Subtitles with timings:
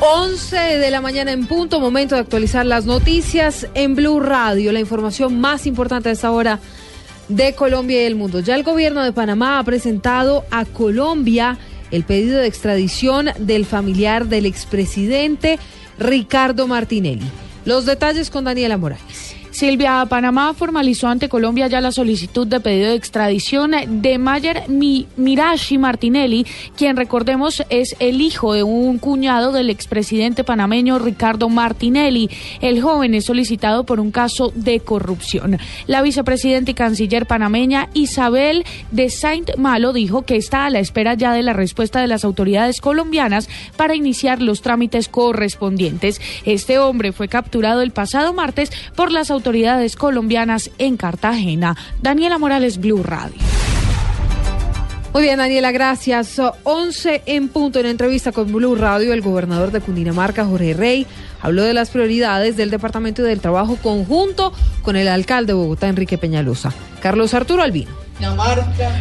[0.00, 1.78] 11 de la mañana en punto.
[1.78, 4.72] Momento de actualizar las noticias en Blue Radio.
[4.72, 6.58] La información más importante de esta hora
[7.28, 8.40] de Colombia y el mundo.
[8.40, 11.58] Ya el gobierno de Panamá ha presentado a Colombia
[11.90, 15.58] el pedido de extradición del familiar del expresidente
[15.98, 17.26] Ricardo Martinelli.
[17.66, 19.39] Los detalles con Daniela Morales.
[19.60, 25.76] Silvia, Panamá formalizó ante Colombia ya la solicitud de pedido de extradición de Mayer Mirashi
[25.76, 26.46] Martinelli,
[26.78, 32.30] quien recordemos es el hijo de un cuñado del expresidente panameño Ricardo Martinelli.
[32.62, 35.58] El joven es solicitado por un caso de corrupción.
[35.86, 41.12] La vicepresidenta y canciller panameña Isabel de Saint Malo dijo que está a la espera
[41.12, 46.18] ya de la respuesta de las autoridades colombianas para iniciar los trámites correspondientes.
[46.46, 51.76] Este hombre fue capturado el pasado martes por las autoridades autoridades colombianas en Cartagena.
[52.00, 53.34] Daniela Morales, Blue Radio.
[55.12, 56.40] Muy bien, Daniela, gracias.
[56.62, 61.04] 11 en punto en entrevista con Blue Radio, el gobernador de Cundinamarca, Jorge Rey,
[61.40, 66.16] habló de las prioridades del Departamento del Trabajo conjunto con el alcalde de Bogotá, Enrique
[66.16, 66.72] Peñalosa.
[67.02, 68.09] Carlos Arturo Albino.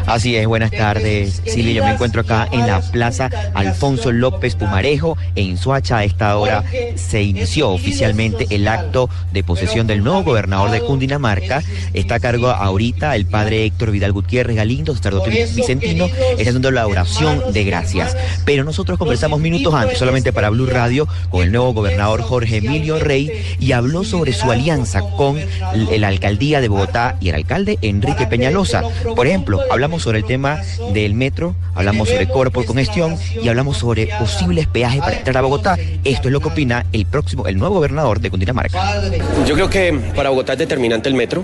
[0.06, 1.42] Así es, buenas tardes.
[1.46, 5.98] Silvia, yo me encuentro acá en la Plaza Alfonso López Pumarejo, en Suacha.
[6.00, 6.64] A esta hora
[6.96, 11.64] se inició oficialmente el acto de posesión del nuevo gobernador de Cundinamarca.
[11.94, 16.88] Está a cargo ahorita el padre Héctor Vidal Gutiérrez Galindo, sacerdote vicentino, está haciendo la
[16.88, 18.16] oración de gracias.
[18.46, 23.00] Pero nosotros conversamos minutos antes, solamente para Blue Radio, con el nuevo gobernador Jorge Emilio
[23.00, 25.40] Rey y habló sobre su alianza con
[25.74, 28.84] la alcaldía de Bogotá y el alcalde Enrique Peñalosa.
[29.16, 30.62] Por ejemplo, hablamos sobre el tema
[30.94, 35.42] del metro, hablamos sobre cobro por congestión y hablamos sobre posibles peajes para entrar a
[35.42, 35.78] Bogotá.
[36.04, 39.02] Esto es lo que opina el próximo, el nuevo gobernador de Cundinamarca.
[39.46, 41.44] Yo creo que para Bogotá es determinante el metro.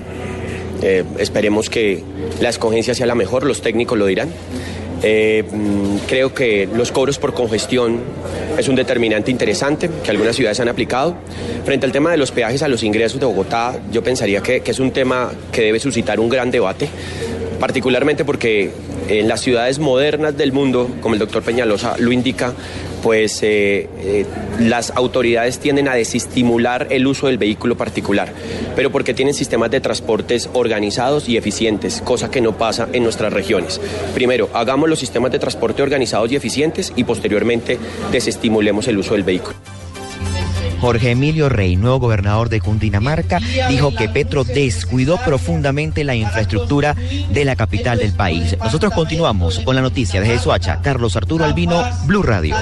[0.82, 2.04] Eh, esperemos que
[2.42, 4.30] la escogencia sea la mejor, los técnicos lo dirán.
[5.04, 8.00] Eh, mm, creo que los cobros por congestión
[8.58, 11.16] es un determinante interesante que algunas ciudades han aplicado.
[11.64, 14.72] Frente al tema de los peajes a los ingresos de Bogotá, yo pensaría que, que
[14.72, 16.90] es un tema que debe suscitar un gran debate
[17.60, 18.72] particularmente porque
[19.08, 22.54] en las ciudades modernas del mundo, como el doctor Peñalosa lo indica,
[23.04, 24.26] pues eh, eh,
[24.60, 28.34] las autoridades tienden a desestimular el uso del vehículo particular,
[28.76, 33.32] pero porque tienen sistemas de transportes organizados y eficientes, cosa que no pasa en nuestras
[33.32, 33.80] regiones.
[34.16, 37.78] Primero, hagamos los sistemas de transporte organizados y eficientes y posteriormente
[38.12, 39.56] desestimulemos el uso del vehículo.
[40.86, 46.96] Jorge Emilio Rey, nuevo gobernador de Cundinamarca, dijo que Petro descuidó profundamente la infraestructura
[47.32, 48.56] de la capital del país.
[48.60, 50.82] Nosotros continuamos con la noticia de Jesuacha.
[50.84, 52.56] Carlos Arturo Albino, Blue Radio.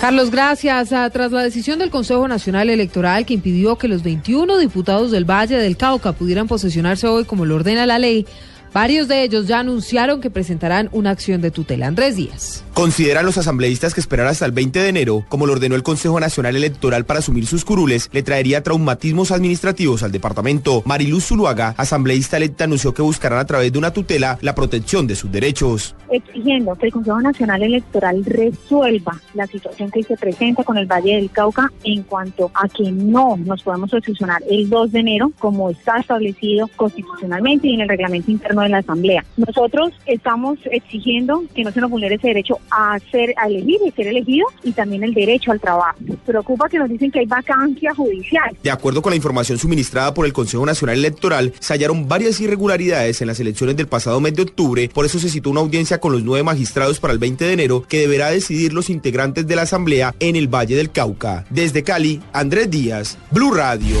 [0.00, 0.92] Carlos, gracias.
[0.92, 5.28] Ah, tras la decisión del Consejo Nacional Electoral que impidió que los 21 diputados del
[5.28, 8.26] Valle del Cauca pudieran posesionarse hoy como lo ordena la ley,
[8.74, 11.86] Varios de ellos ya anunciaron que presentarán una acción de tutela.
[11.86, 12.64] Andrés Díaz.
[12.72, 16.18] Consideran los asambleístas que esperar hasta el 20 de enero, como lo ordenó el Consejo
[16.18, 20.82] Nacional Electoral para asumir sus curules, le traería traumatismos administrativos al departamento.
[20.86, 25.16] Mariluz Zuluaga, asambleísta electa, anunció que buscarán a través de una tutela la protección de
[25.16, 25.94] sus derechos.
[26.10, 31.16] Exigiendo que el Consejo Nacional Electoral resuelva la situación que se presenta con el Valle
[31.16, 35.68] del Cauca en cuanto a que no nos podemos posicionar el 2 de enero, como
[35.68, 39.24] está establecido constitucionalmente y en el reglamento interno de la Asamblea.
[39.36, 43.90] Nosotros estamos exigiendo que no se nos vulnere ese derecho a ser a elegir y
[43.92, 45.98] ser elegido y también el derecho al trabajo.
[46.24, 48.56] Preocupa que nos dicen que hay vacancia judicial.
[48.62, 53.20] De acuerdo con la información suministrada por el Consejo Nacional Electoral, se hallaron varias irregularidades
[53.20, 56.12] en las elecciones del pasado mes de octubre, por eso se citó una audiencia con
[56.12, 59.62] los nueve magistrados para el 20 de enero que deberá decidir los integrantes de la
[59.62, 61.44] Asamblea en el Valle del Cauca.
[61.50, 63.96] Desde Cali, Andrés Díaz, Blue Radio.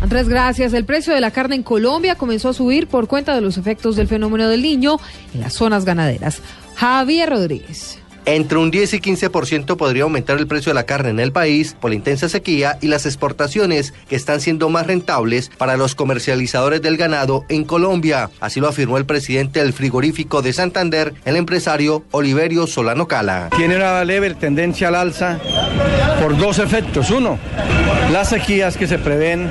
[0.00, 0.72] Andrés, gracias.
[0.72, 3.96] El precio de la carne en Colombia comenzó a subir por cuenta de los efectos
[3.96, 4.98] del fenómeno del niño
[5.34, 6.40] en las zonas ganaderas.
[6.76, 7.98] Javier Rodríguez.
[8.26, 11.76] Entre un 10 y 15% podría aumentar el precio de la carne en el país
[11.80, 16.82] por la intensa sequía y las exportaciones que están siendo más rentables para los comercializadores
[16.82, 18.30] del ganado en Colombia.
[18.40, 23.48] Así lo afirmó el presidente del frigorífico de Santander, el empresario Oliverio Solano Cala.
[23.56, 25.38] Tiene una leve tendencia al alza
[26.20, 27.10] por dos efectos.
[27.10, 27.38] Uno,
[28.12, 29.48] las sequías que se prevén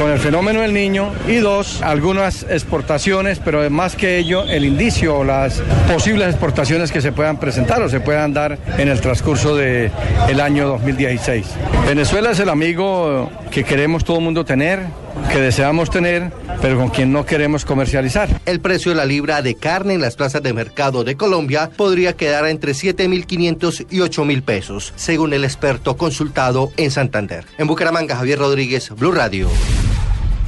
[0.00, 5.18] con el fenómeno del niño y dos, algunas exportaciones, pero más que ello, el indicio
[5.18, 5.60] o las
[5.92, 9.90] posibles exportaciones que se puedan presentar o se puedan dar en el transcurso del
[10.28, 11.46] el año 2016.
[11.86, 14.80] Venezuela es el amigo que queremos todo el mundo tener,
[15.32, 18.28] que deseamos tener, pero con quien no queremos comercializar.
[18.46, 22.14] El precio de la libra de carne en las plazas de mercado de Colombia podría
[22.14, 27.44] quedar entre 7.500 y 8.000 pesos, según el experto consultado en Santander.
[27.58, 29.48] En Bucaramanga, Javier Rodríguez, Blue Radio.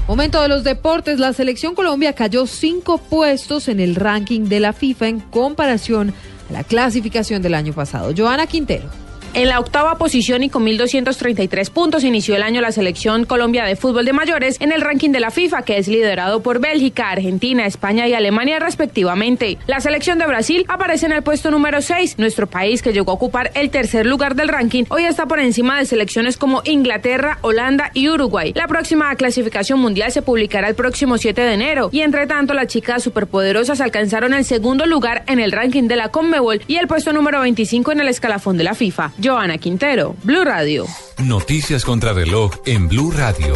[0.08, 1.19] Momento de los deportes.
[1.19, 6.12] La selección Colombia cayó cinco puestos en el ranking de la FIFA en comparación
[6.50, 8.12] a la clasificación del año pasado.
[8.16, 9.01] Joana Quintero.
[9.34, 13.76] En la octava posición y con 1.233 puntos inició el año la selección Colombia de
[13.76, 17.64] fútbol de mayores en el ranking de la FIFA, que es liderado por Bélgica, Argentina,
[17.64, 19.56] España y Alemania respectivamente.
[19.67, 22.19] La selección de Brasil aparece en el puesto número 6.
[22.19, 25.78] Nuestro país, que llegó a ocupar el tercer lugar del ranking, hoy está por encima
[25.78, 28.52] de selecciones como Inglaterra, Holanda y Uruguay.
[28.55, 32.67] La próxima clasificación mundial se publicará el próximo 7 de enero y entre tanto las
[32.67, 37.14] chicas superpoderosas alcanzaron el segundo lugar en el ranking de la Conmebol y el puesto
[37.14, 39.12] número 25 en el escalafón de la FIFA.
[39.23, 40.87] Joana Quintero, Blue Radio.
[41.19, 43.55] Noticias contra reloj en Blue Radio.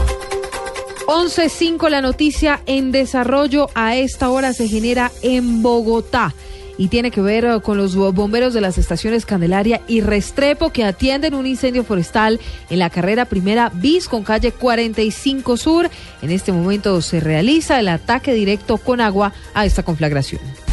[1.06, 6.34] 11.5 la noticia en desarrollo a esta hora se genera en Bogotá
[6.78, 10.84] y tiene que ver eh, con los bomberos de las estaciones Candelaria y Restrepo que
[10.84, 12.40] atienden un incendio forestal
[12.70, 15.90] en la carrera primera bis con calle 45 Sur.
[16.22, 20.65] En este momento se realiza el ataque directo con agua a esta conflagración.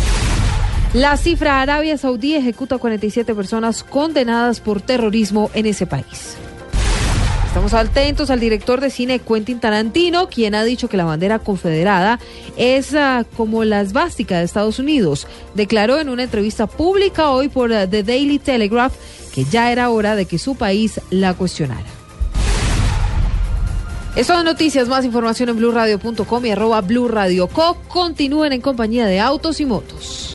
[0.94, 6.38] La cifra Arabia Saudí ejecuta 47 personas condenadas por terrorismo en ese país.
[7.48, 12.20] Estamos atentos al director de cine Quentin Tarantino, quien ha dicho que la bandera confederada
[12.58, 15.26] es uh, como la esvástica de Estados Unidos.
[15.56, 18.94] Declaró en una entrevista pública hoy por uh, The Daily Telegraph
[19.34, 21.88] que ya era hora de que su país la cuestionara.
[24.16, 27.78] Eso noticias, más información en blurradio.com y arroba blurradioco.
[27.88, 30.30] Continúen en compañía de autos y motos.